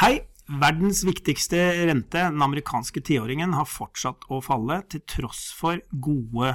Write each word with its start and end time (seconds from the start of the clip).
Hei! 0.00 0.14
Verdens 0.60 1.00
viktigste 1.06 1.56
rente, 1.88 2.20
den 2.20 2.42
amerikanske 2.44 3.00
tiåringen, 3.00 3.54
har 3.56 3.64
fortsatt 3.64 4.26
å 4.28 4.42
falle, 4.44 4.82
til 4.92 5.00
tross 5.08 5.46
for 5.56 5.80
gode 6.04 6.50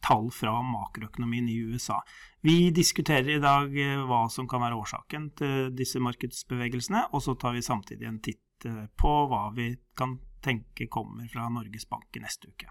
tall 0.00 0.30
fra 0.32 0.54
makroøkonomien 0.64 1.48
i 1.48 1.58
USA. 1.68 1.98
Vi 2.40 2.70
diskuterer 2.74 3.36
i 3.36 3.42
dag 3.42 3.76
eh, 3.76 4.00
hva 4.08 4.26
som 4.32 4.48
kan 4.48 4.62
være 4.64 4.78
årsaken 4.80 5.30
til 5.38 5.70
disse 5.76 6.00
markedsbevegelsene, 6.02 7.08
og 7.12 7.24
så 7.24 7.36
tar 7.36 7.56
vi 7.56 7.64
samtidig 7.64 8.08
en 8.08 8.20
titt 8.24 8.68
eh, 8.68 8.86
på 8.96 9.14
hva 9.30 9.48
vi 9.56 9.70
kan 9.96 10.16
tenke 10.44 10.88
kommer 10.92 11.28
fra 11.32 11.48
Norges 11.52 11.88
Bank 11.90 12.16
i 12.16 12.22
neste 12.24 12.52
uke. 12.52 12.70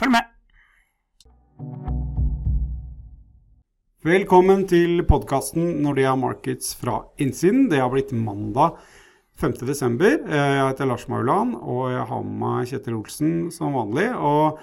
Følg 0.00 0.16
med! 0.16 0.32
Velkommen 4.04 4.66
til 4.68 5.00
podkasten 5.08 5.78
Nordea 5.80 6.12
Markets 6.20 6.74
fra 6.76 6.98
innsiden. 7.16 7.70
Det 7.70 7.80
har 7.80 7.88
blitt 7.92 8.12
mandag 8.12 8.76
5.12. 9.44 10.30
Jeg 10.32 10.60
heter 10.64 10.88
Lars 10.88 11.04
Mauland, 11.12 11.58
og 11.60 11.90
jeg 11.92 12.04
har 12.08 12.22
med 12.24 12.36
meg 12.40 12.70
Kjetil 12.70 12.96
Olsen 12.96 13.32
som 13.52 13.76
vanlig. 13.76 14.06
Og 14.16 14.60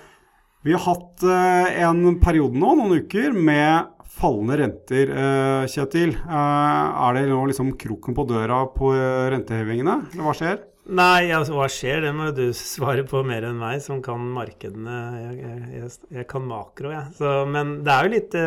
vi 0.66 0.74
har 0.74 0.82
hatt 0.88 1.26
eh, 1.26 1.82
en 1.86 2.18
periode 2.22 2.58
nå, 2.58 2.72
noen 2.80 3.04
uker, 3.04 3.36
med 3.36 3.92
fallende 4.12 4.58
renter. 4.64 5.14
Eh, 5.14 5.68
Kjetil, 5.70 6.16
eh, 6.18 7.06
er 7.06 7.18
det 7.18 7.28
nå 7.30 7.44
liksom 7.52 7.76
kroken 7.82 8.18
på 8.18 8.26
døra 8.32 8.64
på 8.74 8.90
rentehevingene, 9.36 9.98
eller 10.14 10.28
hva 10.28 10.36
skjer? 10.38 10.60
Nei, 10.98 11.30
altså 11.30 11.60
hva 11.60 11.68
skjer? 11.70 12.02
Det 12.08 12.14
må 12.18 12.32
du 12.34 12.48
svare 12.74 13.06
på 13.06 13.22
mer 13.28 13.46
enn 13.52 13.62
meg, 13.62 13.84
som 13.86 14.02
kan 14.06 14.24
markedene. 14.34 14.98
Jeg, 15.28 15.58
jeg, 15.78 15.92
jeg 16.18 16.30
kan 16.32 16.48
makro, 16.50 16.90
jeg. 16.96 17.14
Ja. 17.22 17.36
men 17.46 17.84
det 17.86 17.94
er 17.94 18.10
jo 18.10 18.16
litt 18.18 18.40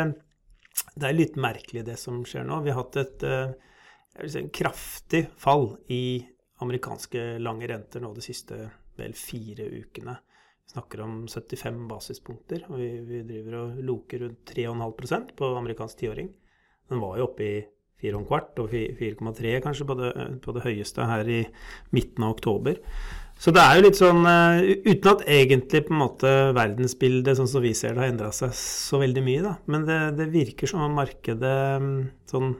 det 0.98 1.06
er 1.06 1.14
litt 1.14 1.36
merkelig 1.38 1.84
det 1.86 1.94
som 2.00 2.24
skjer 2.26 2.42
nå. 2.48 2.64
Vi 2.64 2.74
har 2.74 2.82
hatt 2.82 2.98
et 2.98 3.22
si, 4.22 4.38
en 4.40 4.52
kraftig 4.54 5.26
fall 5.40 5.74
i 5.92 6.22
amerikanske 6.64 7.34
lange 7.42 7.68
renter 7.68 8.02
nå 8.02 8.12
de 8.14 8.24
siste 8.24 8.58
vel 8.98 9.14
fire 9.18 9.66
ukene. 9.66 10.16
Vi 10.64 10.72
snakker 10.72 11.02
om 11.04 11.16
75 11.28 11.82
basispunkter, 11.90 12.64
og 12.70 12.80
vi, 12.80 12.90
vi 13.04 13.22
driver 13.26 13.60
og 13.60 13.82
loker 13.84 14.24
rundt 14.24 14.54
3,5% 14.54 15.34
på 15.36 15.50
amerikansk 15.58 16.00
tiåring. 16.00 16.30
Den 16.88 17.02
var 17.02 17.18
jo 17.18 17.28
oppe 17.28 17.44
i 17.44 17.56
4,25 18.04 18.62
og 18.64 18.72
4,3 19.34 19.52
kanskje 19.64 19.86
på 19.88 19.96
det, 19.98 20.10
på 20.44 20.54
det 20.56 20.64
høyeste 20.64 21.06
her 21.08 21.28
i 21.30 21.42
midten 21.94 22.26
av 22.26 22.34
oktober. 22.36 22.80
Så 23.40 23.50
det 23.54 23.62
er 23.64 23.76
jo 23.76 23.84
litt 23.86 23.98
sånn 23.98 24.20
uh, 24.22 24.60
Uten 24.62 25.08
at 25.10 25.24
egentlig 25.26 25.80
på 25.88 25.94
en 25.94 26.02
måte 26.04 26.30
verdensbildet 26.54 27.38
sånn 27.38 27.50
som 27.50 27.64
vi 27.64 27.72
ser 27.74 27.96
det, 27.96 28.04
har 28.04 28.12
endra 28.12 28.30
seg 28.34 28.52
så 28.58 29.00
veldig 29.02 29.24
mye, 29.26 29.42
da. 29.42 29.56
Men 29.72 29.88
det, 29.88 29.98
det 30.20 30.28
virker 30.34 30.70
som 30.70 30.84
om 30.84 30.94
markedet 31.00 31.56
mm, 31.82 31.96
sånn, 32.30 32.54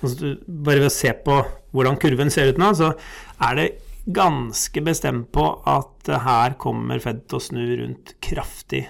Bare 0.00 0.80
ved 0.80 0.88
å 0.88 0.94
se 0.94 1.12
på 1.24 1.36
hvordan 1.74 1.98
kurven 2.00 2.32
ser 2.32 2.50
ut 2.50 2.60
nå, 2.60 2.72
så 2.76 2.92
er 3.46 3.58
det 3.58 3.68
ganske 4.10 4.82
bestemt 4.82 5.28
på 5.34 5.44
at 5.68 6.08
uh, 6.10 6.20
her 6.24 6.56
kommer 6.60 7.02
Fed 7.02 7.26
til 7.28 7.38
å 7.38 7.44
snu 7.44 7.64
rundt 7.82 8.14
kraftig 8.24 8.86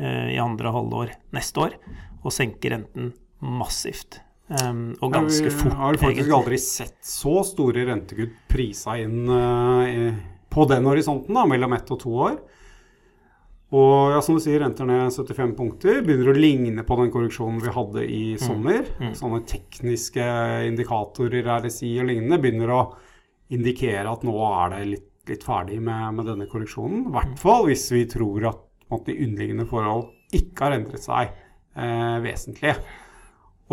uh, 0.00 0.28
i 0.30 0.38
andre 0.40 0.72
halvår 0.74 1.16
neste 1.34 1.66
år 1.66 1.74
og 2.24 2.32
senke 2.32 2.70
renten 2.72 3.10
massivt. 3.44 4.20
Um, 4.48 4.94
og 5.02 5.12
ganske 5.12 5.50
fort, 5.50 5.72
egentlig. 5.72 5.80
Har 5.80 5.98
faktisk 6.00 6.20
egentlig. 6.20 6.36
aldri 6.38 6.60
sett 6.62 6.98
så 7.04 7.34
store 7.48 7.84
rentekutt 7.90 8.38
prisa 8.48 8.96
inn 9.00 9.24
i 9.28 10.08
på 10.54 10.64
den 10.70 10.86
horisonten, 10.86 11.34
da, 11.34 11.42
mellom 11.50 11.72
ett 11.74 11.88
og 11.90 11.98
to 12.04 12.12
år. 12.28 12.36
Og 13.74 14.12
ja, 14.12 14.20
som 14.22 14.36
du 14.36 14.42
sier, 14.42 14.60
renter 14.62 14.86
ned 14.86 15.10
75 15.10 15.54
punkter. 15.58 16.02
Begynner 16.04 16.30
å 16.30 16.36
ligne 16.36 16.84
på 16.86 16.98
den 17.00 17.10
korreksjonen 17.14 17.62
vi 17.64 17.72
hadde 17.74 18.04
i 18.06 18.22
mm. 18.36 18.42
sommer. 18.42 18.84
Mm. 19.00 19.08
Mm. 19.08 19.14
Sånne 19.18 19.40
tekniske 19.50 20.26
indikatorer, 20.68 21.48
RSI 21.64 21.96
og 22.02 22.10
lignende, 22.10 22.38
begynner 22.42 22.74
å 22.74 22.82
indikere 23.54 24.06
at 24.10 24.22
nå 24.26 24.34
er 24.46 24.74
det 24.74 24.82
litt, 24.92 25.08
litt 25.30 25.46
ferdig 25.46 25.80
med, 25.82 26.04
med, 26.18 26.28
denne 26.30 26.46
korreksjonen. 26.50 27.08
I 27.08 27.14
hvert 27.16 27.40
fall 27.40 27.66
hvis 27.70 27.88
vi 27.94 28.04
tror 28.10 28.50
at, 28.52 28.60
at 28.94 29.08
de 29.08 29.16
underliggende 29.26 29.66
forhold 29.70 30.12
ikke 30.34 30.68
har 30.68 30.76
endret 30.78 31.02
seg 31.02 31.32
eh, 31.32 32.18
vesentlig. 32.22 32.76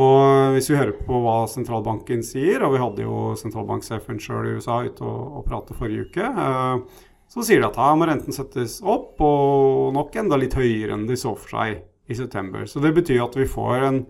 Og 0.02 0.56
hvis 0.56 0.70
vi 0.72 0.80
hører 0.80 0.96
på 1.04 1.18
hva 1.22 1.38
sentralbanken 1.52 2.24
sier, 2.24 2.64
og 2.64 2.74
vi 2.74 2.82
hadde 2.82 3.06
jo 3.06 3.36
sentralbanksjefen 3.38 4.22
sjøl 4.24 4.48
i 4.48 4.58
USA 4.58 4.80
ute 4.88 5.04
og, 5.04 5.42
og 5.42 5.48
prate 5.50 5.76
forrige 5.78 6.08
uke, 6.08 6.26
eh, 6.32 7.02
så 7.32 7.46
sier 7.48 7.62
de 7.62 7.70
at 7.70 7.80
her 7.80 7.96
må 7.96 8.08
renten 8.10 8.36
settes 8.36 8.80
opp, 8.84 9.16
og 9.24 9.94
nok 9.96 10.18
enda 10.20 10.40
litt 10.40 10.58
høyere 10.58 10.98
enn 10.98 11.08
de 11.08 11.16
så 11.20 11.32
for 11.38 11.56
seg 11.56 11.82
i 12.12 12.18
september. 12.18 12.68
Så 12.68 12.84
det 12.84 12.92
betyr 12.98 13.24
at 13.24 13.38
vi 13.40 13.48
får 13.48 13.88
en, 13.88 14.04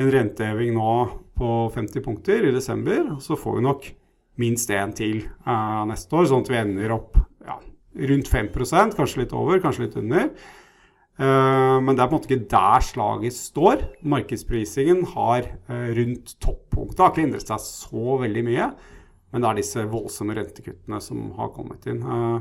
en 0.00 0.12
renteheving 0.12 0.72
nå 0.78 0.96
på 1.36 1.54
50 1.74 2.04
punkter 2.04 2.48
i 2.48 2.54
desember, 2.54 3.02
og 3.16 3.20
så 3.24 3.36
får 3.36 3.58
vi 3.58 3.66
nok 3.66 3.88
minst 4.40 4.72
én 4.72 4.92
til 4.96 5.24
eh, 5.24 5.82
neste 5.90 6.16
år, 6.16 6.28
sånn 6.30 6.44
at 6.44 6.52
vi 6.52 6.60
ender 6.60 6.94
opp 6.96 7.18
ja, 7.44 7.58
rundt 8.10 8.30
5 8.32 8.52
kanskje 8.96 9.22
litt 9.22 9.36
over, 9.36 9.60
kanskje 9.60 9.86
litt 9.86 10.00
under. 10.00 10.32
Eh, 11.16 11.76
men 11.80 11.96
det 11.96 12.02
er 12.02 12.08
på 12.08 12.16
en 12.16 12.18
måte 12.18 12.30
ikke 12.30 12.50
der 12.52 12.84
slaget 12.84 13.36
står. 13.36 13.84
Markedsprisingen 14.04 15.04
har 15.14 15.48
uh, 15.70 15.88
rundt 15.96 16.36
toppunktet 16.44 17.00
har 17.00 17.12
ikke 17.14 17.24
endret 17.24 17.52
seg 17.52 17.62
så 17.64 18.18
veldig 18.20 18.44
mye. 18.48 18.68
Men 19.32 19.42
det 19.42 19.48
er 19.48 19.60
disse 19.60 19.86
voldsomme 19.90 20.36
rentekuttene 20.38 21.00
som 21.02 21.30
har 21.38 21.50
kommet 21.54 21.88
inn. 21.90 22.02
Uh, 22.02 22.38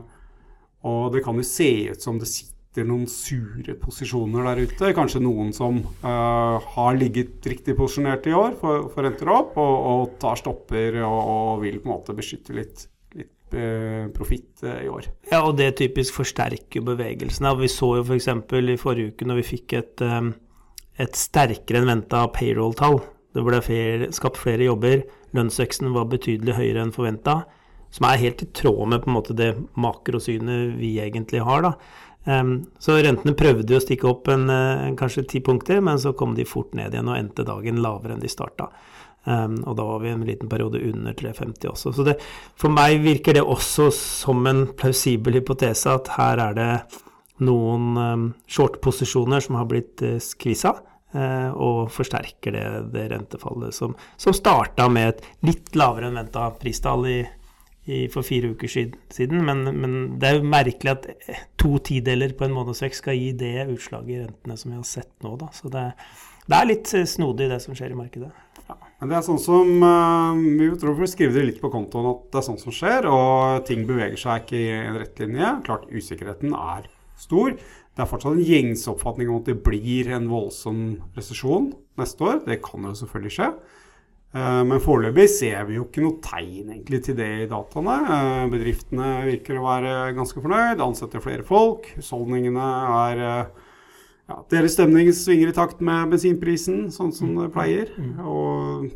og 0.86 1.16
det 1.16 1.24
kan 1.26 1.38
jo 1.40 1.48
se 1.48 1.70
ut 1.92 2.04
som 2.04 2.20
det 2.22 2.30
sitter 2.30 2.86
noen 2.86 3.08
sure 3.10 3.74
posisjoner 3.82 4.46
der 4.50 4.68
ute. 4.68 4.92
Kanskje 4.94 5.24
noen 5.24 5.54
som 5.56 5.80
har 6.04 6.98
ligget 7.00 7.48
riktig 7.48 7.74
posisjonert 7.80 8.28
i 8.28 8.34
år 8.36 8.58
for, 8.60 8.90
renter 9.00 9.32
opp, 9.32 9.56
og, 9.58 9.76
og 9.92 10.18
tar 10.22 10.38
stopper 10.38 11.00
og, 11.00 11.16
og 11.22 11.64
vil 11.64 11.80
på 11.80 11.88
en 11.88 11.94
måte 11.94 12.14
beskytte 12.18 12.54
litt 12.54 12.84
Eh, 13.56 14.08
profitt 14.12 14.64
eh, 14.64 14.86
i 14.86 14.90
år. 14.90 15.06
Ja, 15.30 15.44
og 15.46 15.56
det 15.60 15.76
typisk 15.78 16.18
forsterker 16.18 16.82
bevegelsene. 16.84 17.54
Vi 17.60 17.70
så 17.72 17.92
jo 18.00 18.04
f.eks. 18.04 18.28
For 18.50 18.72
i 18.74 18.78
forrige 18.82 19.14
uke 19.14 19.28
når 19.30 19.40
vi 19.40 19.50
fikk 19.54 19.76
et, 19.78 20.02
eh, 20.04 20.32
et 21.06 21.20
sterkere 21.20 21.80
enn 21.80 21.92
venta 21.92 22.26
payroll-tall. 22.36 23.00
Det 23.36 23.44
ble 23.44 23.60
flere, 23.64 24.10
skapt 24.16 24.40
flere 24.40 24.70
jobber. 24.70 25.04
Lønnsveksten 25.36 25.92
var 25.96 26.08
betydelig 26.12 26.56
høyere 26.56 26.86
enn 26.86 26.96
forventa. 26.96 27.42
Som 27.96 28.08
er 28.10 28.22
helt 28.24 28.44
i 28.44 28.50
tråd 28.56 28.90
med 28.92 29.04
på 29.04 29.12
en 29.12 29.18
måte 29.18 29.36
det 29.38 29.54
makrosynet 29.80 30.76
vi 30.80 30.96
egentlig 31.04 31.44
har. 31.44 31.64
da. 31.68 31.76
Um, 32.26 32.56
så 32.82 32.96
rentene 33.06 33.36
prøvde 33.38 33.78
å 33.78 33.84
stikke 33.84 34.08
opp 34.10 34.32
en, 34.34 34.48
en 34.50 34.96
kanskje 34.98 35.28
ti 35.30 35.42
punkter, 35.46 35.78
men 35.86 36.00
så 36.02 36.16
kom 36.18 36.34
de 36.36 36.48
fort 36.50 36.74
ned 36.74 36.96
igjen 36.96 37.12
og 37.12 37.20
endte 37.20 37.46
dagen 37.46 37.84
lavere 37.84 38.16
enn 38.16 38.24
de 38.24 38.32
starta. 38.32 38.72
Um, 39.26 39.60
og 39.66 39.78
da 39.78 39.86
var 39.90 40.02
vi 40.04 40.12
en 40.14 40.26
liten 40.26 40.50
periode 40.50 40.82
under 40.86 41.14
350 41.18 41.70
også. 41.72 41.94
Så 41.98 42.06
det, 42.06 42.18
for 42.62 42.74
meg 42.74 43.00
virker 43.02 43.38
det 43.38 43.46
også 43.46 43.92
som 43.94 44.46
en 44.50 44.66
plausibel 44.78 45.38
hypotese 45.40 45.96
at 45.98 46.12
her 46.18 46.42
er 46.44 46.58
det 46.58 46.72
noen 47.46 47.88
um, 47.98 48.28
short-posisjoner 48.50 49.44
som 49.44 49.58
har 49.60 49.70
blitt 49.70 50.04
uh, 50.06 50.18
skvisa, 50.22 50.76
og 51.16 51.92
forsterker 51.96 52.52
det, 52.52 52.64
det 52.92 53.06
rentefallet 53.14 53.76
som, 53.76 53.94
som 54.20 54.34
starta 54.36 54.90
med 54.92 55.14
et 55.14 55.22
litt 55.48 55.76
lavere 55.78 56.10
enn 56.10 56.18
venta 56.20 56.50
pristall 56.60 57.06
i, 57.08 57.20
i, 57.86 58.06
for 58.12 58.26
fire 58.26 58.52
uker 58.52 58.68
siden. 58.68 59.44
Men, 59.46 59.64
men, 59.78 59.96
det 60.20 60.30
er 60.30 60.40
jo 60.40 60.50
merkelig 60.50 60.96
at 60.96 61.08
to 61.62 61.78
tideler 61.86 62.34
på 62.38 62.48
en 62.48 62.56
månedsvekst 62.58 63.04
skal 63.04 63.20
gi 63.20 63.32
det 63.38 63.68
utslaget 63.70 64.16
i 64.16 64.24
rentene 64.24 64.58
som 64.60 64.74
vi 64.74 64.80
har 64.80 64.90
sett 64.90 65.14
nå. 65.24 65.36
Da. 65.40 65.52
Så 65.56 65.72
det, 65.74 65.86
det 66.50 66.58
er 66.58 66.70
litt 66.72 66.92
snodig, 67.10 67.50
det 67.52 67.62
som 67.64 67.78
skjer 67.78 67.94
i 67.94 68.00
markedet. 68.00 68.34
Men 69.00 69.12
det 69.12 69.18
er 69.18 69.26
sånn 69.26 69.42
som 69.42 69.84
uh, 69.84 70.34
Vi 70.34 70.70
tror 70.82 70.96
vi 70.98 71.10
skriver 71.12 71.36
det 71.38 71.48
litt 71.50 71.62
på 71.62 71.70
kontoen 71.74 72.08
at 72.14 72.22
det 72.32 72.40
er 72.40 72.46
sånn 72.48 72.62
som 72.62 72.74
skjer, 72.74 73.08
og 73.12 73.66
ting 73.68 73.84
beveger 73.88 74.18
seg 74.20 74.46
ikke 74.46 74.62
i 74.62 74.70
en 74.80 75.00
rett 75.02 75.20
linje. 75.22 75.52
Klart 75.68 75.90
usikkerheten 75.92 76.56
er 76.58 76.88
stor. 77.20 77.56
Det 77.56 78.04
er 78.04 78.10
fortsatt 78.10 78.36
en 78.36 78.46
gjengs 78.46 78.86
oppfatning 78.92 79.32
om 79.32 79.40
at 79.40 79.50
det 79.50 79.58
blir 79.64 80.12
en 80.16 80.28
voldsom 80.32 80.80
resesjon 81.16 81.72
neste 82.00 82.28
år. 82.28 82.42
Det 82.48 82.62
kan 82.66 82.88
jo 82.90 82.96
selvfølgelig 83.00 83.36
skje. 83.38 83.52
Uh, 84.36 84.64
men 84.68 84.82
foreløpig 84.84 85.30
ser 85.32 85.64
vi 85.70 85.78
jo 85.78 85.86
ikke 85.86 86.04
noe 86.04 86.20
tegn 86.24 86.74
egentlig 86.74 87.00
til 87.06 87.16
det 87.16 87.30
i 87.46 87.48
dataene. 87.52 87.96
Uh, 88.10 88.42
bedriftene 88.52 89.14
virker 89.30 89.62
å 89.62 89.68
være 89.70 89.94
ganske 90.18 90.44
fornøyd, 90.44 90.84
ansetter 90.84 91.24
flere 91.24 91.46
folk. 91.48 91.88
Husholdningene 91.96 92.68
er 93.06 93.24
ja, 93.24 94.42
deres 94.52 94.76
stemning 94.76 95.12
svinger 95.16 95.54
i 95.54 95.56
takt 95.56 95.80
med 95.86 96.12
bensinprisen, 96.12 96.90
sånn 96.92 97.16
som 97.16 97.32
det 97.38 97.52
pleier. 97.56 97.94
Mm. 97.96 98.14
Og 98.28 98.92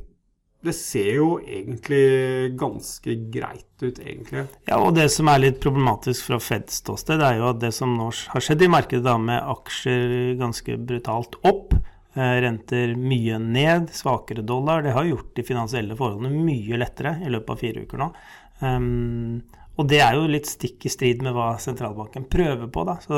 det 0.66 0.74
ser 0.76 1.14
jo 1.16 1.28
egentlig 1.40 2.56
ganske 2.60 3.14
greit 3.32 3.84
ut, 3.84 4.00
egentlig. 4.00 4.44
Ja, 4.68 4.80
og 4.82 4.98
det 4.98 5.06
som 5.14 5.30
er 5.32 5.40
litt 5.40 5.62
problematisk 5.64 6.28
fra 6.28 6.40
Feds 6.44 6.82
ståsted, 6.82 7.24
er 7.24 7.38
jo 7.40 7.46
at 7.54 7.62
det 7.62 7.72
som 7.76 7.94
nå 7.96 8.10
har 8.34 8.44
skjedd 8.44 8.66
i 8.66 8.72
markedet, 8.72 9.06
da 9.06 9.16
med 9.22 9.40
aksjer 9.40 10.34
ganske 10.40 10.76
brutalt 10.90 11.40
opp, 11.48 11.78
eh, 12.16 12.36
renter 12.44 12.92
mye 13.00 13.40
ned, 13.40 13.88
svakere 13.96 14.44
dollar, 14.44 14.84
det 14.84 14.98
har 14.98 15.08
gjort 15.08 15.32
de 15.40 15.48
finansielle 15.48 15.96
forholdene 15.96 16.44
mye 16.44 16.82
lettere 16.82 17.16
i 17.24 17.32
løpet 17.32 17.56
av 17.56 17.64
fire 17.64 17.88
uker 17.88 18.04
nå. 18.04 18.12
Um, 18.60 19.40
og 19.80 19.88
det 19.88 20.02
er 20.04 20.18
jo 20.20 20.28
litt 20.28 20.50
stikk 20.50 20.90
i 20.90 20.92
strid 20.92 21.24
med 21.24 21.32
hva 21.38 21.54
sentralbanken 21.64 22.28
prøver 22.28 22.68
på. 22.68 22.84
Da. 22.84 22.98
Så, 23.00 23.16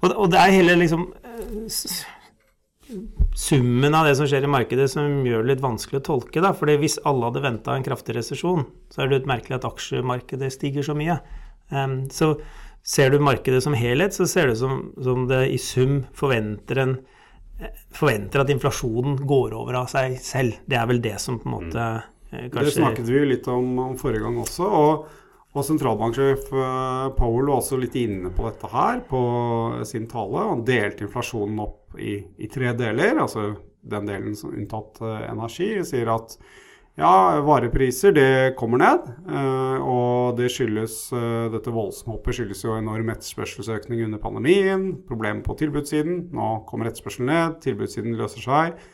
og, 0.00 0.06
og, 0.08 0.30
det 0.32 0.40
er 0.40 0.56
hele 0.56 0.78
liksom 0.80 1.10
summen 3.34 3.94
av 3.94 4.06
det 4.06 4.14
som 4.18 4.28
skjer 4.30 4.46
i 4.46 4.50
markedet 4.50 4.86
som 4.92 5.24
gjør 5.26 5.42
det 5.42 5.54
litt 5.54 5.64
vanskelig 5.64 6.00
å 6.00 6.06
tolke. 6.06 6.42
da, 6.42 6.52
fordi 6.54 6.76
Hvis 6.78 7.00
alle 7.04 7.28
hadde 7.28 7.42
venta 7.42 7.74
en 7.74 7.86
kraftig 7.86 8.14
resesjon, 8.16 8.64
så 8.90 9.02
er 9.02 9.08
det 9.08 9.18
litt 9.18 9.32
merkelig 9.32 9.58
at 9.58 9.66
aksjemarkedet 9.66 10.52
stiger 10.54 10.86
så 10.86 10.94
mye. 10.94 11.18
Um, 11.70 12.04
så 12.14 12.36
ser 12.86 13.10
du 13.10 13.18
markedet 13.18 13.62
som 13.64 13.74
helhet, 13.74 14.14
så 14.14 14.28
ser 14.30 14.46
det 14.46 14.58
ut 14.58 14.62
som, 14.62 14.92
som 15.02 15.26
det 15.26 15.48
i 15.50 15.58
sum 15.58 16.04
forventer, 16.14 16.78
en, 16.84 16.96
forventer 17.94 18.44
at 18.44 18.52
inflasjonen 18.54 19.18
går 19.26 19.56
over 19.56 19.80
av 19.82 19.90
seg 19.90 20.18
selv. 20.22 20.60
Det 20.70 20.78
er 20.78 20.86
vel 20.90 21.02
det 21.02 21.16
som 21.22 21.40
på 21.40 21.50
en 21.50 21.56
måte 21.56 21.90
mm. 22.30 22.50
kanskje 22.52 22.70
Det 22.70 22.78
snakket 22.78 23.10
vi 23.10 23.26
litt 23.34 23.50
om, 23.50 23.78
om 23.88 23.98
forrige 23.98 24.22
gang 24.26 24.38
også. 24.44 24.68
og 24.68 25.22
og 25.54 25.62
sentralbanksjef 25.62 26.48
eh, 26.50 27.06
Powell 27.14 27.46
var 27.46 27.60
også 27.60 27.78
litt 27.78 27.94
inne 28.00 28.32
på 28.34 28.48
dette 28.48 28.70
her 28.72 29.04
på 29.06 29.20
sin 29.86 30.08
tale. 30.10 30.48
Han 30.50 30.64
delte 30.66 31.06
inflasjonen 31.06 31.62
opp 31.62 31.94
i, 31.94 32.18
i 32.42 32.50
tre 32.50 32.72
deler. 32.74 33.20
altså 33.22 33.52
Den 33.80 34.10
delen 34.10 34.34
som 34.38 34.54
unntatt 34.54 34.98
energi, 35.04 35.30
energi 35.30 35.70
sier 35.86 36.10
at 36.14 36.34
ja, 36.98 37.40
varepriser 37.42 38.14
det 38.14 38.54
kommer 38.58 38.82
ned. 38.82 39.06
Uh, 39.26 39.78
og 39.82 40.36
det 40.38 40.46
skyldes 40.54 40.98
dette 41.50 41.72
dette 41.74 42.06
hoppet 42.06 42.38
skyldes 42.38 42.62
jo 42.62 42.76
enorm 42.78 43.10
etterspørselsøkning 43.14 44.04
under 44.08 44.22
pandemien. 44.22 44.84
Problemer 45.06 45.42
på 45.46 45.56
tilbudssiden. 45.58 46.28
Nå 46.34 46.50
kommer 46.70 46.90
etterspørselen 46.90 47.30
ned, 47.30 47.58
tilbudssiden 47.66 48.14
løser 48.18 48.46
seg. 48.46 48.84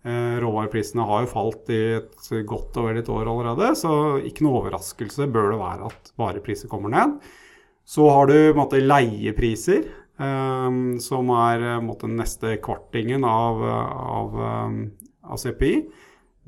Eh, 0.00 0.36
råvareprisene 0.40 1.04
har 1.04 1.24
jo 1.26 1.28
falt 1.28 1.70
i 1.74 1.80
et 1.98 2.30
godt 2.48 2.78
over 2.80 2.96
et 2.96 3.08
år 3.12 3.28
allerede, 3.28 3.74
så 3.76 3.92
ikke 4.24 4.46
noe 4.46 4.62
overraskelse 4.62 5.26
bør 5.28 5.50
det 5.52 5.58
være 5.60 5.90
at 5.90 6.12
varepriser 6.20 6.70
kommer 6.72 6.92
ned. 6.94 7.18
Så 7.84 8.06
har 8.08 8.30
du 8.30 8.54
måte, 8.56 8.80
leiepriser, 8.80 9.84
um, 10.16 10.94
som 11.02 11.32
er 11.34 11.82
måte, 11.84 12.08
neste 12.08 12.54
kvartingen 12.64 13.26
av, 13.28 13.60
av, 13.66 14.38
av, 15.26 15.40
CPI. 15.42 15.74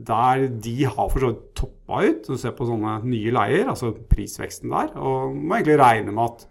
Der 0.01 0.47
de 0.63 0.77
har 0.87 1.11
for 1.11 1.19
så 1.19 1.33
vidt 1.33 1.45
toppa 1.59 2.01
ut. 2.07 2.31
Du 2.31 2.39
ser 2.41 2.55
på 2.57 2.69
sånne 2.69 3.01
nye 3.05 3.35
leier, 3.35 3.67
altså 3.69 3.91
prisveksten 3.93 4.73
der. 4.73 4.95
Og 4.97 5.35
må 5.35 5.59
egentlig 5.59 5.81
regne 5.83 6.15
med 6.15 6.25
at 6.25 6.49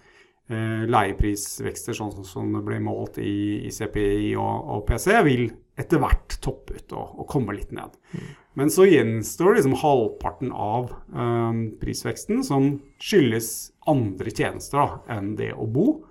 leieprisvekster 0.91 1.95
sånn 1.95 2.25
som 2.27 2.51
det 2.57 2.65
blir 2.67 2.83
målt 2.83 3.21
i, 3.23 3.63
i 3.63 3.71
CPI 3.71 4.33
og, 4.35 4.71
og 4.75 4.85
PC, 4.89 5.13
vil 5.23 5.45
etter 5.81 6.01
hvert 6.01 6.37
toppe 6.43 6.77
ut 6.77 6.93
og, 6.95 7.17
og 7.21 7.27
komme 7.31 7.55
litt 7.57 7.73
ned. 7.75 7.97
Mm. 8.13 8.29
Men 8.59 8.71
så 8.73 8.85
gjenstår 8.87 9.57
liksom 9.57 9.77
halvparten 9.79 10.51
av 10.51 10.91
um, 11.15 11.61
prisveksten 11.81 12.43
som 12.43 12.73
skyldes 13.01 13.71
andre 13.89 14.33
tjenester 14.33 14.81
da, 14.81 14.87
enn 15.15 15.35
det 15.39 15.53
å 15.55 15.67
bo. 15.71 16.01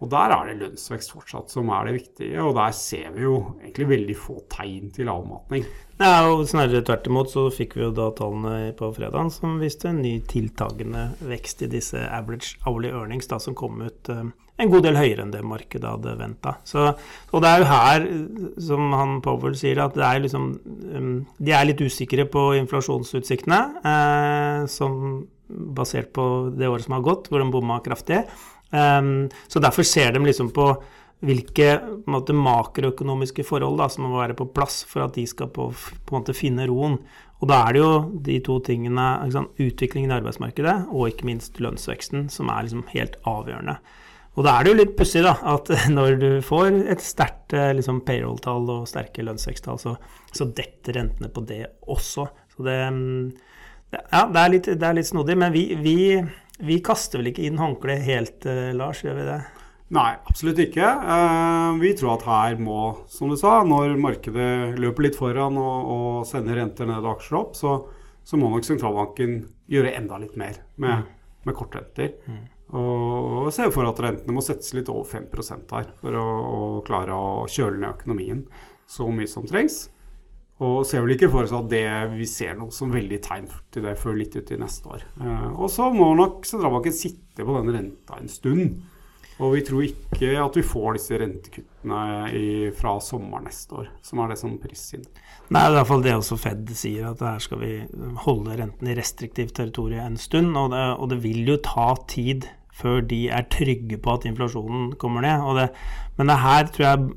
Og 0.00 0.08
der 0.08 0.32
er 0.32 0.48
det 0.48 0.58
lønnsvekst 0.62 1.12
fortsatt 1.12 1.52
som 1.52 1.68
er 1.76 1.88
det 1.88 1.98
viktige, 1.98 2.40
og 2.40 2.54
der 2.56 2.72
ser 2.76 3.10
vi 3.12 3.26
jo 3.26 3.36
egentlig 3.60 3.88
veldig 3.90 4.16
få 4.16 4.38
tegn 4.52 4.88
til 4.96 5.10
avmatning. 5.12 5.66
Ja, 6.00 6.22
og 6.24 6.46
Snarere 6.48 6.80
tvert 6.86 7.08
imot 7.10 7.28
så 7.28 7.50
fikk 7.52 7.76
vi 7.76 7.84
jo 7.84 7.90
da 7.92 8.06
tallene 8.16 8.70
på 8.78 8.88
fredag 8.96 9.28
som 9.34 9.58
viste 9.60 9.90
en 9.90 10.00
ny 10.00 10.14
tiltagende 10.30 11.10
vekst 11.28 11.66
i 11.66 11.68
disse 11.68 12.00
average 12.00 12.56
hourly 12.64 12.88
earnings 12.88 13.28
da, 13.28 13.36
som 13.42 13.56
kom 13.58 13.82
ut 13.84 14.08
um, 14.08 14.30
en 14.60 14.72
god 14.72 14.86
del 14.86 14.96
høyere 14.96 15.24
enn 15.24 15.34
det 15.34 15.42
markedet 15.44 15.88
hadde 15.88 16.14
venta. 16.20 16.54
Og 17.32 17.44
det 17.44 17.50
er 17.50 17.60
jo 17.60 17.68
her, 17.68 18.06
som 18.70 18.96
han 18.96 19.18
Powell 19.24 19.56
sier, 19.56 19.82
at 19.84 19.98
er 20.00 20.22
liksom, 20.24 20.48
um, 20.96 21.12
de 21.36 21.54
er 21.56 21.68
litt 21.68 21.84
usikre 21.84 22.24
på 22.28 22.46
inflasjonsutsiktene, 22.62 23.60
eh, 23.92 24.64
som 24.72 24.96
basert 25.50 26.12
på 26.16 26.24
det 26.56 26.68
året 26.70 26.86
som 26.86 26.96
har 26.96 27.04
gått, 27.04 27.28
hvor 27.28 27.42
de 27.42 27.52
bomma 27.52 27.80
kraftig. 27.84 28.22
Um, 28.70 29.28
så 29.50 29.62
derfor 29.62 29.86
ser 29.86 30.14
de 30.14 30.22
liksom 30.24 30.52
på 30.54 30.72
hvilke 31.26 31.72
på 31.80 32.12
måte, 32.14 32.36
makroøkonomiske 32.36 33.44
forhold 33.44 33.80
da, 33.80 33.88
som 33.92 34.06
må 34.08 34.20
være 34.20 34.36
på 34.38 34.48
plass 34.54 34.82
for 34.88 35.04
at 35.04 35.18
de 35.18 35.26
skal 35.28 35.50
på, 35.52 35.68
på 35.70 36.14
en 36.14 36.22
måte 36.22 36.36
finne 36.36 36.68
roen. 36.70 36.96
Og 37.40 37.48
da 37.48 37.62
er 37.64 37.76
det 37.76 37.82
jo 37.82 37.92
de 38.26 38.36
to 38.44 38.58
tingene, 38.64 39.06
utviklingen 39.60 40.12
i 40.12 40.16
arbeidsmarkedet 40.18 40.76
og 40.92 41.08
ikke 41.08 41.28
minst 41.28 41.60
lønnsveksten, 41.60 42.28
som 42.32 42.52
er 42.52 42.66
liksom 42.66 42.86
helt 42.92 43.16
avgjørende. 43.28 43.78
Og 44.38 44.46
da 44.46 44.54
er 44.54 44.64
det 44.64 44.72
jo 44.72 44.78
litt 44.78 44.92
pussig 44.98 45.22
da, 45.26 45.34
at 45.52 45.70
når 45.96 46.18
du 46.20 46.28
får 46.46 46.68
et 46.92 47.04
sterkt 47.04 47.54
eh, 47.56 47.72
liksom, 47.76 48.02
payroll-tall 48.06 48.68
og 48.76 48.88
sterke 48.88 49.24
lønnsveksttall, 49.26 49.80
så, 49.82 49.96
så, 50.30 50.46
detter 50.46 51.00
rentene 51.00 51.32
på 51.32 51.42
det 51.48 51.64
også. 51.90 52.28
Så 52.54 52.64
mm, 52.64 53.24
det, 53.90 54.04
ja, 54.04 54.22
det, 54.30 54.44
er, 54.44 54.52
litt, 54.54 54.70
det 54.70 54.86
er 54.86 54.96
litt 55.00 55.10
snodig. 55.10 55.36
Men 55.40 55.56
vi, 55.56 55.64
vi, 55.80 55.96
vi, 56.66 56.78
kaster 56.84 57.20
vel 57.20 57.30
ikke 57.32 57.46
inn 57.48 57.60
håndkleet 57.60 58.04
helt, 58.06 58.46
uh, 58.48 58.70
Lars, 58.76 59.02
gjør 59.04 59.18
vi 59.18 59.26
det? 59.28 59.40
Nei, 59.90 60.10
absolutt 60.30 60.60
ikke. 60.62 60.86
Uh, 60.86 61.74
vi 61.80 61.90
tror 61.98 62.14
at 62.14 62.26
her 62.28 62.60
må, 62.62 62.80
som 63.10 63.32
du 63.32 63.36
sa, 63.38 63.60
når 63.66 63.96
markedet 63.98 64.78
løper 64.78 65.08
litt 65.08 65.18
foran 65.18 65.58
og, 65.58 65.90
og 65.94 66.28
sender 66.30 66.60
renter 66.60 66.86
ned 66.86 67.02
og 67.02 67.16
aksjer 67.16 67.40
opp, 67.40 67.56
så, 67.58 67.74
så, 68.22 68.38
må 68.38 68.52
nok 68.52 68.68
sentralbanken 68.68 69.40
gjøre 69.70 69.96
enda 69.98 70.20
litt 70.22 70.38
mer 70.38 70.62
med, 70.76 71.02
mm. 71.02 71.38
med 71.48 71.58
kortrenter. 71.58 72.14
Mm. 72.30 72.44
Og 72.78 73.48
ser 73.50 73.72
for 73.74 73.88
at 73.88 73.98
rentene 73.98 74.34
må 74.36 74.42
settes 74.46 74.70
litt 74.76 74.90
over 74.92 75.08
5% 75.10 75.72
her 75.74 75.88
for 75.98 76.14
å, 76.14 76.26
å, 76.38 76.58
klare 76.86 77.16
å 77.16 77.48
kjøle 77.50 77.80
ned 77.80 77.90
økonomien 77.96 78.44
så 78.90 79.08
mye 79.10 79.30
som 79.30 79.46
trengs. 79.48 79.88
Og 80.60 80.84
ser 80.84 81.00
vel 81.04 81.14
ikke 81.14 81.30
for 81.32 81.46
oss 81.46 81.56
at 81.56 81.70
det, 81.72 81.86
vi 82.12 82.28
ser 82.28 82.58
noe 82.58 82.74
som 82.74 82.92
veldig 82.92 83.18
tegn 83.24 83.48
til 83.72 83.86
det 83.86 83.96
før 84.00 84.18
litt 84.18 84.36
ut 84.36 84.50
i 84.52 84.60
neste 84.60 84.92
år. 84.92 85.04
Eh, 85.22 85.50
og 85.56 85.70
så 85.72 85.88
må 85.94 86.12
nok 86.18 86.44
sentralbanken 86.48 86.96
sitte 86.96 87.46
på 87.46 87.54
denne 87.56 87.76
renta 87.78 88.20
en 88.20 88.28
stund. 88.28 88.82
Og 89.40 89.54
vi 89.54 89.62
tror 89.64 89.86
ikke 89.86 90.34
at 90.36 90.56
vi 90.58 90.64
får 90.68 90.98
disse 90.98 91.16
rentekuttene 91.22 92.00
i, 92.36 92.48
fra 92.76 92.98
sommer 93.00 93.40
neste 93.46 93.78
år, 93.80 93.88
som 94.04 94.20
er 94.20 94.34
det 94.34 94.36
som 94.42 94.58
prises. 94.60 95.06
Nei, 95.48 95.62
det 95.62 95.62
er 95.62 95.72
i 95.72 95.78
hvert 95.78 95.88
fall 95.88 96.04
det 96.04 96.12
også 96.18 96.36
Fed 96.42 96.74
sier, 96.76 97.08
at 97.08 97.24
her 97.24 97.40
skal 97.40 97.62
vi 97.62 97.72
holde 98.26 98.58
renten 98.60 98.90
i 98.90 98.98
restriktivt 98.98 99.56
territorium 99.56 100.12
en 100.12 100.20
stund. 100.20 100.52
Og 100.60 100.74
det, 100.74 100.84
og 101.00 101.08
det 101.14 101.22
vil 101.24 101.48
jo 101.48 101.56
ta 101.64 101.94
tid 102.12 102.50
før 102.80 103.00
de 103.04 103.24
er 103.32 103.48
trygge 103.52 103.96
på 104.00 104.12
at 104.12 104.28
inflasjonen 104.28 104.92
kommer 105.00 105.24
ned. 105.24 105.48
Det, 105.56 105.66
men 106.20 106.32
det 106.32 106.38
her 106.44 106.68
tror 106.68 106.86
jeg 106.86 107.10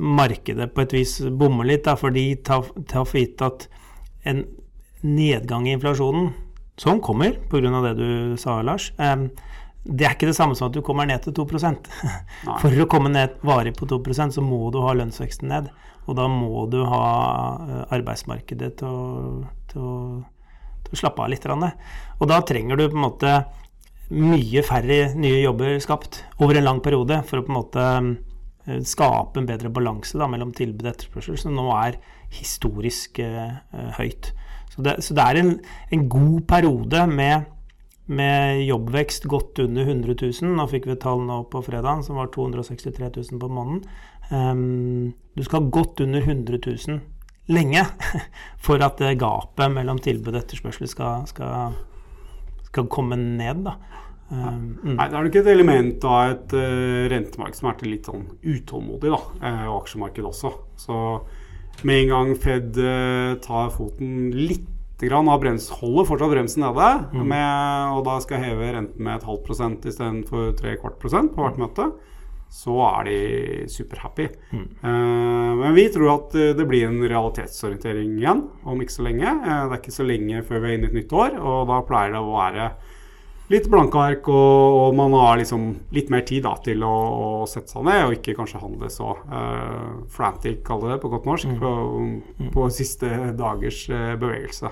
markedet 0.00 0.70
på 0.74 0.84
et 0.84 0.94
vis 0.96 1.18
bommer 1.36 1.68
litt, 1.68 1.84
da, 1.84 1.96
for 2.00 2.14
de 2.14 2.32
tar, 2.44 2.64
for 2.64 3.18
gitt 3.18 3.42
at 3.44 3.68
en 4.28 4.44
nedgang 5.04 5.68
i 5.68 5.74
inflasjonen, 5.76 6.32
som 6.80 7.00
kommer 7.04 7.36
pga. 7.50 7.82
det 7.84 7.94
du 7.98 8.36
sa, 8.40 8.62
Lars, 8.62 8.92
eh, 8.98 9.28
det 9.84 10.06
er 10.06 10.16
ikke 10.16 10.28
det 10.28 10.36
samme 10.36 10.56
som 10.56 10.68
at 10.68 10.76
du 10.76 10.82
kommer 10.84 11.06
ned 11.08 11.22
til 11.24 11.32
2% 11.32 11.88
For 12.60 12.82
å 12.82 12.88
komme 12.88 13.08
ned 13.12 13.38
varig 13.40 13.72
på 13.78 13.88
2% 13.88 14.36
så 14.36 14.42
må 14.44 14.68
du 14.72 14.80
ha 14.84 14.92
lønnsveksten 14.92 15.48
ned. 15.48 15.70
Og 16.04 16.16
da 16.18 16.26
må 16.28 16.66
du 16.72 16.82
ha 16.88 17.06
eh, 17.64 17.84
arbeidsmarkedet 17.96 18.74
til 18.80 18.88
å, 18.88 19.46
til 19.72 19.84
å, 19.84 19.96
til 20.84 20.96
å 20.96 21.00
slappe 21.00 21.24
av 21.24 21.32
litt. 21.32 21.48
Og 21.48 22.28
da 22.28 22.40
trenger 22.44 22.76
du 22.76 22.88
på 22.88 22.96
en 22.96 23.06
måte 23.08 23.34
mye 24.10 24.64
færre 24.66 25.12
nye 25.14 25.44
jobber 25.44 25.78
skapt 25.80 26.24
over 26.42 26.58
en 26.58 26.66
lang 26.66 26.80
periode 26.82 27.20
for 27.28 27.40
å 27.40 27.46
på 27.46 27.52
en 27.52 27.60
måte 27.60 27.84
skape 28.86 29.40
en 29.40 29.48
bedre 29.48 29.70
balanse 29.72 30.18
da, 30.18 30.28
mellom 30.30 30.52
tilbud 30.56 30.86
og 30.86 30.92
etterspørsel, 30.92 31.38
som 31.40 31.56
nå 31.56 31.66
er 31.76 31.98
historisk 32.34 33.20
eh, 33.24 33.56
høyt. 33.98 34.32
Så 34.70 34.84
det, 34.86 34.98
så 35.04 35.16
det, 35.18 35.24
er 35.24 35.40
en, 35.40 35.54
en 35.90 36.04
god 36.12 36.40
periode 36.50 37.06
med, 37.10 37.48
med, 38.06 38.62
jobbvekst 38.68 39.26
godt 39.30 39.62
under 39.66 39.88
100 39.88 40.14
000. 40.14 40.54
Nå 40.56 40.68
fikk 40.70 40.86
vi 40.90 40.98
tall 41.02 41.24
nå 41.26 41.42
på 41.50 41.62
fredag 41.66 42.04
som 42.06 42.20
var 42.20 42.30
263 42.34 43.10
000 43.10 43.42
på 43.42 43.50
måneden. 43.50 43.82
Um, 44.30 45.10
du 45.34 45.42
skal 45.42 45.72
godt 45.74 46.04
under 46.04 46.22
100 46.22 46.60
000 46.62 47.00
lenge 47.50 47.82
for 48.64 48.82
at 48.86 49.02
gapet 49.18 49.72
mellom 49.74 49.98
tilbud 49.98 50.36
og 50.36 50.44
etterspørsel 50.44 50.86
skal, 50.86 51.26
skal 51.26 51.74
skal 52.70 52.86
komme 52.90 53.18
ned. 53.18 53.64
da. 53.66 53.74
Um, 54.30 54.78
mm. 54.78 54.94
Nei, 54.94 55.06
Det 55.10 55.16
er 55.18 55.24
nok 55.26 55.36
et 55.40 55.48
element 55.50 56.04
av 56.06 56.32
et 56.36 56.52
uh, 56.54 57.06
rentemarked 57.10 57.58
som 57.58 57.70
er 57.70 57.86
litt 57.88 58.06
sånn 58.06 58.26
utålmodig, 58.46 59.10
da, 59.10 59.22
uh, 59.42 59.64
og 59.72 59.80
aksjemarked 59.80 60.28
også. 60.28 60.52
Så 60.78 60.98
med 61.86 62.04
en 62.04 62.12
gang 62.12 62.30
Fed 62.38 62.78
uh, 62.78 63.40
tar 63.42 63.72
foten 63.74 64.30
litt 64.36 64.68
grann 65.00 65.30
av 65.32 65.40
brems, 65.42 65.70
holder 65.80 66.06
fortsatt 66.06 66.30
bremsen 66.30 66.62
nede, 66.62 66.90
mm. 67.10 67.24
med, 67.24 67.96
og 67.96 68.04
da 68.06 68.18
skal 68.22 68.42
heve 68.44 68.68
renten 68.76 69.02
med 69.02 69.16
et 69.16 69.26
halvt 69.26 69.46
prosent 69.48 69.88
istedenfor 69.88 70.52
tre 70.58 70.76
kvart 70.78 71.00
prosent 71.00 71.32
på 71.34 71.42
hvert 71.42 71.58
møte, 71.58 71.88
så 72.52 72.76
er 72.84 73.08
de 73.08 73.18
superhappy. 73.70 74.26
Mm. 74.50 74.66
Men 75.62 75.76
vi 75.78 75.86
tror 75.94 76.10
at 76.18 76.36
det 76.58 76.66
blir 76.68 76.88
en 76.88 76.98
realitetsorientering 77.00 78.18
igjen 78.18 78.42
om 78.66 78.82
ikke 78.82 78.96
så 78.98 79.06
lenge. 79.06 79.32
Det 79.46 79.54
er 79.70 79.76
ikke 79.78 79.94
så 79.94 80.04
lenge 80.04 80.42
før 80.50 80.64
vi 80.64 80.68
er 80.68 80.76
inne 80.76 80.90
i 80.90 80.92
et 80.92 80.98
nytt 80.98 81.14
år, 81.16 81.38
og 81.38 81.70
da 81.70 81.78
pleier 81.88 82.12
det 82.12 82.20
å 82.20 82.34
være 82.34 82.66
litt 83.50 83.66
blanke 83.70 83.98
ark, 83.98 84.28
og, 84.30 84.76
og, 84.80 84.94
man 84.98 85.14
har 85.18 85.40
liksom 85.40 85.66
litt 85.94 86.10
mer 86.12 86.22
tid 86.26 86.44
da, 86.46 86.54
til 86.64 86.84
å, 86.86 86.92
å, 86.92 87.28
sette 87.50 87.72
seg 87.74 87.86
ned, 87.86 88.04
og 88.06 88.14
ikke 88.16 88.36
kanskje 88.38 88.62
handle 88.62 88.90
så 88.92 89.14
uh, 89.18 90.00
frantic, 90.12 90.62
kaller 90.66 90.94
det 90.94 91.00
på 91.02 91.10
godt 91.12 91.28
norsk, 91.28 91.50
mm. 91.50 91.58
på, 91.60 91.74
mm. 92.38 92.50
på, 92.54 92.68
siste 92.74 93.10
dagers 93.38 93.82
bevegelse. 93.90 94.70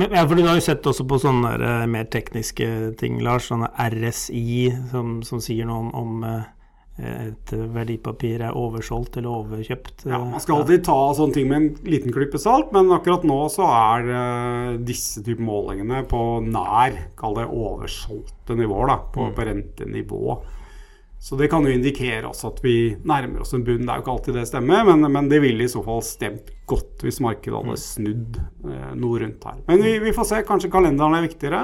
Men, 0.00 0.16
ja, 0.16 0.24
for 0.24 0.40
Du 0.40 0.46
har 0.48 0.58
jo 0.58 0.64
sett 0.64 0.86
også 0.88 1.06
på 1.08 1.20
sånne 1.22 1.84
mer 1.90 2.08
tekniske 2.10 2.68
ting, 3.00 3.20
Lars. 3.22 3.50
Sånne 3.52 3.68
RSI 3.76 4.72
som, 4.90 5.18
som 5.26 5.42
sier 5.44 5.68
noe 5.68 5.84
om, 5.84 5.92
om 5.94 6.26
et 6.94 7.50
verdipapir 7.74 8.42
er 8.46 8.54
oversolgt 8.54 9.16
eller 9.18 9.40
overkjøpt. 9.40 10.04
Ja, 10.06 10.20
Man 10.22 10.42
skal 10.42 10.60
alltid 10.60 10.84
ta 10.86 10.98
sånne 11.18 11.34
ting 11.34 11.48
med 11.50 11.58
en 11.58 11.88
liten 11.90 12.14
klype 12.14 12.38
salt, 12.38 12.70
men 12.74 12.92
akkurat 12.94 13.26
nå 13.26 13.38
så 13.50 13.66
er 13.66 14.10
uh, 14.10 14.76
disse 14.78 15.24
type 15.26 15.42
målingene 15.42 16.04
på 16.10 16.20
nær, 16.46 17.00
kall 17.18 17.34
det 17.40 17.48
oversolgte 17.50 18.54
nivåer, 18.60 18.92
da, 18.92 18.98
på, 19.10 19.26
mm. 19.26 19.34
på 19.34 19.48
rentenivå. 19.50 20.36
Så 21.24 21.38
det 21.40 21.48
kan 21.48 21.64
jo 21.64 21.72
indikere 21.72 22.28
også 22.28 22.50
at 22.52 22.58
vi 22.60 22.76
nærmer 23.08 23.42
oss 23.42 23.54
en 23.56 23.64
bunn. 23.64 23.86
Det 23.86 23.90
er 23.90 23.98
jo 23.98 24.04
ikke 24.04 24.14
alltid 24.14 24.38
det 24.38 24.48
stemmer, 24.50 24.82
men, 24.90 25.06
men 25.16 25.30
det 25.32 25.38
ville 25.40 25.64
i 25.64 25.72
så 25.72 25.80
fall 25.82 26.02
stemt 26.04 26.50
godt 26.68 27.00
hvis 27.02 27.22
markedet 27.24 27.56
hadde 27.56 27.72
mm. 27.72 27.80
snudd 27.80 28.38
eh, 28.68 28.90
noe 29.00 29.22
rundt 29.22 29.46
her. 29.48 29.62
Men 29.70 29.80
vi, 29.82 29.94
vi 30.04 30.12
får 30.12 30.28
se. 30.28 30.42
Kanskje 30.44 30.70
kalenderen 30.74 31.16
er 31.16 31.24
viktigere. 31.24 31.62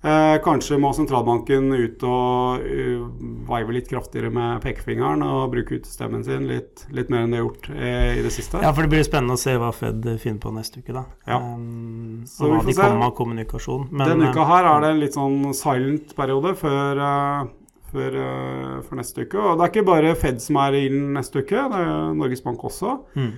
Eh, 0.00 0.36
kanskje 0.40 0.78
må 0.80 0.94
sentralbanken 0.96 1.66
ut 1.76 2.04
og 2.08 2.62
uh, 2.64 3.02
veive 3.50 3.74
litt 3.76 3.88
kraftigere 3.90 4.30
med 4.32 4.62
pekefingeren 4.64 5.20
og 5.26 5.50
bruke 5.52 5.76
utestemmen 5.76 6.22
sin 6.24 6.46
litt, 6.48 6.86
litt, 6.88 7.10
mer 7.12 7.26
enn 7.26 7.34
de 7.34 7.36
har 7.36 7.44
gjort 7.44 7.68
eh, 7.74 8.14
i 8.16 8.22
det 8.24 8.30
siste. 8.32 8.62
Ja, 8.64 8.70
for 8.72 8.86
det 8.86 8.94
blir 8.94 9.04
spennende 9.04 9.36
å 9.36 9.42
se 9.42 9.58
hva 9.60 9.68
Fed 9.76 10.08
finner 10.22 10.40
på 10.40 10.54
neste 10.56 10.80
uke, 10.80 10.94
da. 10.96 11.02
Ja. 11.28 11.36
Um, 11.36 12.22
og 12.24 12.54
hva 12.54 12.62
de 12.64 12.76
kommer 12.78 12.96
med 12.96 13.08
av 13.10 13.12
kommunikasjon. 13.18 13.84
Men, 13.90 14.06
Denne 14.14 14.30
uka 14.32 14.46
her 14.48 14.70
er 14.70 14.86
det 14.86 14.94
en 14.94 15.02
litt 15.02 15.20
sånn 15.20 15.36
silent 15.58 16.16
periode 16.16 16.54
før, 16.62 17.02
uh, 17.04 17.76
før, 17.92 18.16
uh, 18.16 18.80
før 18.86 19.02
neste 19.02 19.28
uke. 19.28 19.36
Og 19.36 19.60
det 19.60 19.66
er 19.66 19.74
ikke 19.74 19.86
bare 19.90 20.16
Fed 20.22 20.40
som 20.40 20.62
er 20.64 20.80
inn 20.80 21.12
neste 21.18 21.44
uke, 21.44 21.68
det 21.74 21.84
er 21.84 22.16
Norges 22.16 22.44
Bank 22.48 22.64
også. 22.72 22.96
Mm. 23.20 23.30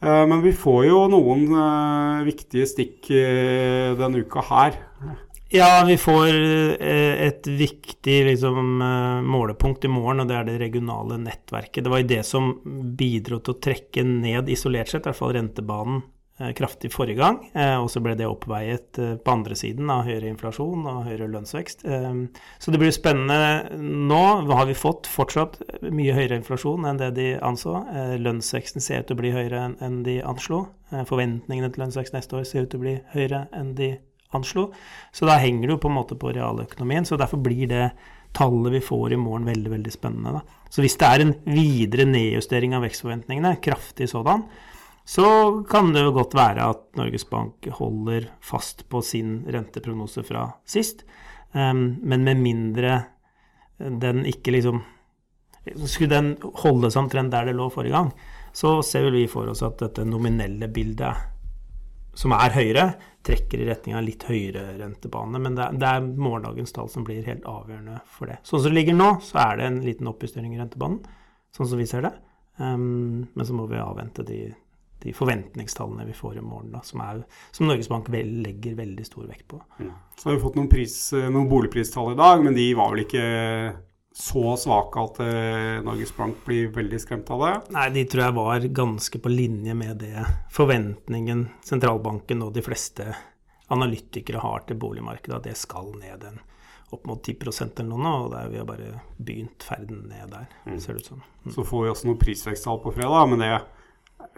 Men 0.00 0.40
vi 0.40 0.54
får 0.56 0.86
jo 0.86 1.00
noen 1.12 1.50
viktige 2.24 2.64
stikk 2.64 3.10
denne 4.00 4.22
uka 4.24 4.40
her. 4.48 4.78
Ja, 5.52 5.84
vi 5.86 5.96
får 5.96 6.28
eh, 6.82 7.26
et 7.26 7.46
viktig 7.46 8.24
liksom, 8.24 8.82
eh, 8.82 9.22
målepunkt 9.22 9.84
i 9.84 9.88
morgen, 9.90 10.22
og 10.22 10.28
det 10.30 10.36
er 10.38 10.44
det 10.46 10.60
regionale 10.60 11.16
nettverket. 11.18 11.82
Det 11.82 11.90
var 11.90 12.02
jo 12.04 12.10
det 12.12 12.20
som 12.26 12.52
bidro 12.94 13.40
til 13.42 13.56
å 13.56 13.58
trekke 13.66 14.04
ned, 14.06 14.46
isolert 14.46 14.92
sett, 14.92 15.02
i 15.02 15.08
hvert 15.10 15.18
fall 15.18 15.32
rentebanen 15.34 16.04
eh, 16.38 16.52
kraftig 16.54 16.92
forrige 16.94 17.18
gang. 17.18 17.40
Og 17.82 17.88
så 17.90 17.98
ble 17.98 18.14
det 18.14 18.28
oppveiet 18.30 19.00
på 19.24 19.32
andre 19.32 19.56
siden 19.58 19.90
av 19.90 20.04
høyere 20.06 20.30
inflasjon 20.30 20.84
og 20.86 21.08
høyere 21.08 21.26
lønnsvekst. 21.32 21.82
Så 21.82 22.70
det 22.70 22.80
blir 22.80 22.94
spennende 22.94 23.80
nå. 23.82 24.20
Hva 24.46 24.60
har 24.60 24.68
vi 24.70 24.76
fått? 24.78 25.10
Fortsatt 25.10 25.58
mye 25.82 26.14
høyere 26.14 26.38
inflasjon 26.38 26.86
enn 26.86 27.00
det 27.00 27.10
de 27.18 27.32
anså. 27.42 27.74
Lønnsveksten 28.22 28.86
ser 28.86 29.02
ut 29.02 29.10
til 29.10 29.18
å 29.18 29.22
bli 29.24 29.34
høyere 29.34 29.64
enn 29.82 29.98
de 30.06 30.20
anslo. 30.22 30.68
Forventningene 30.94 31.72
til 31.74 31.84
lønnsvekst 31.84 32.14
neste 32.14 32.38
år 32.38 32.46
ser 32.46 32.68
ut 32.68 32.70
til 32.70 32.78
å 32.78 32.86
bli 32.86 32.94
høyere 33.16 33.48
enn 33.50 33.74
de 33.74 33.90
anslo 33.96 34.06
anslo. 34.36 34.70
Så 35.12 35.28
da 35.28 35.38
henger 35.40 35.68
det 35.68 35.76
jo 35.76 35.82
på 35.84 35.90
en 35.90 35.98
måte 35.98 36.18
på 36.18 36.32
realøkonomien. 36.34 37.06
Så 37.08 37.18
derfor 37.20 37.42
blir 37.42 37.70
det 37.70 37.90
tallet 38.36 38.72
vi 38.76 38.82
får 38.84 39.12
i 39.12 39.20
morgen, 39.20 39.48
veldig 39.48 39.72
veldig 39.72 39.92
spennende. 39.92 40.38
Da. 40.38 40.66
Så 40.70 40.84
hvis 40.84 40.98
det 41.00 41.08
er 41.08 41.24
en 41.24 41.32
videre 41.50 42.06
nedjustering 42.06 42.76
av 42.76 42.84
vekstforventningene, 42.86 43.56
kraftig 43.64 44.10
sådan, 44.12 44.44
så 45.10 45.26
kan 45.66 45.90
det 45.94 46.04
jo 46.04 46.14
godt 46.14 46.36
være 46.38 46.68
at 46.70 46.84
Norges 47.00 47.26
Bank 47.26 47.66
holder 47.80 48.28
fast 48.44 48.84
på 48.88 49.00
sin 49.02 49.40
renteprognose 49.50 50.22
fra 50.26 50.44
sist. 50.68 51.02
Um, 51.50 51.98
men 52.06 52.22
med 52.22 52.38
mindre 52.38 53.00
den 53.80 54.22
ikke 54.28 54.52
liksom 54.54 54.82
Skulle 55.84 56.10
den 56.12 56.28
holde 56.62 56.88
som 56.90 57.04
omtrent 57.04 57.32
der 57.32 57.48
det 57.48 57.52
lå 57.56 57.66
forrige 57.70 57.92
gang, 57.92 58.12
så 58.52 58.78
ser 58.82 59.04
vel 59.04 59.18
vi 59.18 59.26
for 59.28 59.50
oss 59.52 59.60
at 59.62 59.76
dette 59.82 60.06
nominelle 60.08 60.70
bildet 60.72 61.26
som 62.16 62.32
er 62.32 62.54
høyere, 62.54 62.86
trekker 63.26 63.60
i 63.60 63.68
retning 63.68 63.96
av 63.96 64.04
litt 64.06 64.24
høyere 64.28 64.78
rentebane. 64.80 65.40
Men 65.42 65.58
det 65.58 65.66
er, 65.66 65.76
det 65.80 65.90
er, 65.90 66.08
morgendagens 66.08 66.72
tall 66.76 66.88
som 66.92 67.04
blir 67.06 67.26
helt 67.26 67.44
avgjørende 67.48 68.00
for 68.08 68.30
det. 68.30 68.40
Sånn 68.46 68.62
som 68.62 68.70
det 68.70 68.78
ligger 68.78 68.96
nå, 68.96 69.12
så 69.24 69.42
er 69.44 69.60
det 69.60 69.68
en 69.68 69.78
liten 69.84 70.10
oppjustering 70.10 70.56
i 70.56 70.60
rentebanen, 70.60 71.02
sånn 71.56 71.68
som 71.68 71.80
vi 71.80 71.88
ser 71.90 72.06
det. 72.08 72.14
Um, 72.60 73.28
men 73.32 73.46
så 73.46 73.56
må 73.56 73.66
vi 73.70 73.80
avvente 73.80 74.24
de, 74.26 74.40
de, 75.00 75.12
forventningstallene 75.16 76.04
vi 76.08 76.16
får 76.16 76.40
i 76.40 76.44
morgen, 76.44 76.72
da, 76.74 76.82
som, 76.84 77.00
er, 77.04 77.22
som 77.56 77.68
Norges 77.68 77.88
Bank 77.92 78.10
vel, 78.12 78.32
legger 78.44 78.76
veldig 78.80 79.06
stor 79.08 79.28
vekt 79.28 79.46
på. 79.52 79.60
Ja. 79.80 79.94
Så 80.16 80.28
har 80.28 80.36
vi 80.36 80.44
fått 80.44 80.58
noen, 80.60 80.72
pris, 80.72 80.96
noen 81.16 81.48
boligpristall 81.48 82.12
i 82.14 82.20
dag, 82.20 82.44
men 82.44 82.56
de 82.56 82.66
var 82.76 82.92
vel 82.94 83.06
ikke 83.06 83.24
så 84.14 84.56
svake 84.58 85.02
at 85.04 85.20
eh, 85.22 85.78
Norges 85.86 86.12
Bank 86.16 86.42
blir 86.44 86.72
veldig 86.74 86.98
skremt 87.00 87.30
av 87.30 87.44
det? 87.44 87.52
Nei, 87.76 87.88
de 87.94 88.04
tror 88.10 88.24
jeg 88.24 88.36
var 88.36 88.68
ganske 88.80 89.22
på 89.22 89.32
linje 89.32 89.74
med 89.78 90.02
det 90.02 90.24
forventningen 90.54 91.46
sentralbanken 91.66 92.42
og 92.42 92.54
de 92.56 92.64
fleste 92.66 93.06
analytikere 93.70 94.42
har 94.42 94.64
til 94.66 94.80
boligmarkedet, 94.82 95.36
at 95.36 95.46
det 95.46 95.58
skal 95.58 95.92
ned 96.00 96.26
en 96.26 96.40
opp 96.90 97.04
mot 97.06 97.22
10 97.22 97.36
eller 97.46 97.86
noe, 97.86 98.02
nå, 98.02 98.14
og 98.24 98.32
der 98.32 98.48
vi 98.50 98.58
har 98.58 98.66
bare 98.66 98.88
begynt 99.16 99.62
ferden 99.62 100.08
ned 100.10 100.32
der, 100.32 100.48
mm. 100.66 100.78
ser 100.82 100.96
det 100.96 101.04
ut 101.04 101.10
som. 101.12 101.20
Mm. 101.44 101.52
Så 101.54 101.64
får 101.68 101.84
vi 101.84 101.92
også 101.92 102.08
noen 102.08 102.18
prisveksttall 102.18 102.80
på 102.82 102.94
fredag, 102.96 103.30
men 103.30 103.44
det 103.44 103.52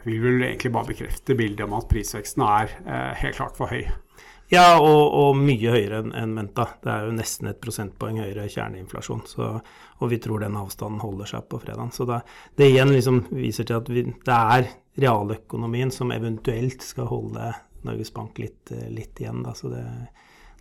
vil 0.05 0.21
vel 0.21 0.45
egentlig 0.45 0.73
bare 0.75 0.91
bekrefte 0.93 1.37
bildet 1.39 1.65
om 1.65 1.79
at 1.79 1.89
prisveksten 1.91 2.45
er 2.45 2.75
eh, 2.85 3.13
helt 3.23 3.39
klart 3.39 3.57
for 3.57 3.73
høy. 3.73 3.87
Ja, 4.53 4.77
og, 4.77 5.15
og 5.17 5.39
mye 5.41 5.73
høyere 5.73 6.03
enn 6.03 6.13
en 6.19 6.35
venta. 6.37 6.67
Det 6.85 6.91
er 6.93 7.07
jo 7.07 7.15
nesten 7.17 7.49
et 7.49 7.61
prosentpoeng 7.63 8.19
høyere 8.21 8.51
kjerneinflasjon. 8.53 9.23
Så, 9.31 9.49
og 9.97 10.11
vi 10.13 10.19
tror 10.21 10.43
den 10.43 10.59
avstanden 10.61 11.01
holder 11.01 11.31
seg 11.31 11.47
på 11.49 11.61
fredag. 11.63 11.95
Så 11.97 12.05
det, 12.09 12.21
det 12.61 12.69
igjen 12.69 12.93
liksom 12.93 13.23
viser 13.33 13.69
til 13.69 13.79
at 13.81 13.89
vi, 13.89 14.05
det 14.13 14.41
er 14.57 14.69
realøkonomien 15.01 15.93
som 15.95 16.13
eventuelt 16.13 16.85
skal 16.85 17.09
holde 17.09 17.49
Norges 17.87 18.13
Bank 18.13 18.37
litt, 18.43 18.75
litt 18.93 19.23
igjen. 19.25 19.41
Da. 19.47 19.57
Så 19.57 19.73
det, 19.73 19.87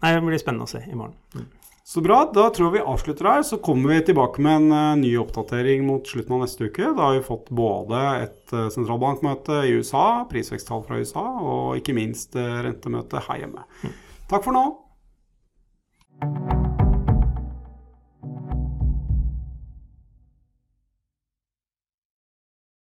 nei, 0.02 0.14
det 0.14 0.22
blir 0.26 0.42
spennende 0.42 0.68
å 0.68 0.72
se 0.72 0.84
i 0.86 0.98
morgen. 0.98 1.18
Mm. 1.36 1.50
Så 1.92 2.02
bra. 2.02 2.32
Da 2.34 2.46
tror 2.54 2.70
jeg 2.70 2.80
vi 2.80 2.90
avslutter 2.94 3.28
her. 3.28 3.44
Så 3.44 3.58
kommer 3.64 3.92
vi 3.92 4.06
tilbake 4.08 4.42
med 4.44 4.56
en 4.62 4.72
uh, 4.72 5.00
ny 5.02 5.12
oppdatering 5.20 5.84
mot 5.88 6.08
slutten 6.08 6.38
av 6.38 6.46
neste 6.46 6.70
uke. 6.70 6.94
Da 6.96 7.10
har 7.10 7.18
vi 7.18 7.26
fått 7.26 7.52
både 7.52 8.02
et 8.22 8.56
uh, 8.56 8.70
sentralbankmøte 8.72 9.64
i 9.68 9.76
USA, 9.76 10.24
prisveksttall 10.32 10.86
fra 10.88 11.02
USA, 11.02 11.26
og 11.42 11.82
ikke 11.82 11.98
minst 11.98 12.38
uh, 12.40 12.62
rentemøte 12.64 13.26
her 13.28 13.44
hjemme. 13.44 13.68
Mm. 13.84 13.98
Takk 14.32 14.48
for 14.48 14.56
nå. 14.56 14.68